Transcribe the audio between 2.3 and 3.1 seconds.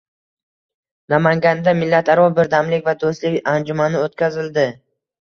birdamlik va